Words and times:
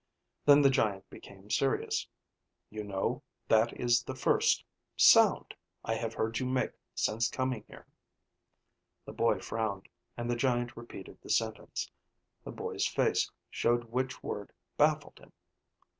Then 0.45 0.63
the 0.63 0.71
giant 0.71 1.07
became 1.11 1.51
serious. 1.51 2.07
"You 2.71 2.83
know, 2.83 3.21
that 3.47 3.71
is 3.79 4.01
the 4.01 4.15
first 4.15 4.63
sound 4.97 5.53
I 5.85 5.93
have 5.93 6.15
heard 6.15 6.39
you 6.39 6.47
make 6.47 6.71
since 6.95 7.29
coming 7.29 7.65
here." 7.67 7.85
The 9.05 9.13
boy 9.13 9.41
frowned, 9.41 9.87
and 10.17 10.27
the 10.27 10.35
giant 10.35 10.75
repeated 10.75 11.19
the 11.21 11.29
sentence. 11.29 11.91
The 12.43 12.51
boy's 12.51 12.87
face 12.87 13.29
showed 13.51 13.91
which 13.91 14.23
word 14.23 14.51
baffled 14.75 15.19
him. 15.19 15.33